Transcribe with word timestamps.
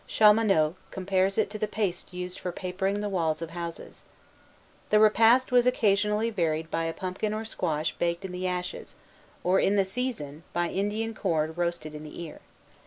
Chaumonot 0.07 0.73
compares 0.89 1.37
it 1.37 1.47
to 1.51 1.59
the 1.59 1.67
paste 1.67 2.11
used 2.11 2.39
for 2.39 2.51
papering 2.51 3.01
the 3.01 3.07
walls 3.09 3.39
of 3.39 3.51
houses. 3.51 4.03
The 4.89 4.99
repast 4.99 5.51
was 5.51 5.67
occasionally 5.67 6.31
varied 6.31 6.71
by 6.71 6.85
a 6.85 6.91
pumpkin 6.91 7.35
or 7.35 7.45
squash 7.45 7.93
baked 7.99 8.25
in 8.25 8.31
the 8.31 8.47
ashes, 8.47 8.95
or, 9.43 9.59
in 9.59 9.75
the 9.75 9.85
season, 9.85 10.41
by 10.53 10.69
Indian 10.69 11.13
corn 11.13 11.53
roasted 11.55 11.93
in 11.93 12.01
the 12.03 12.19
ear. 12.23 12.39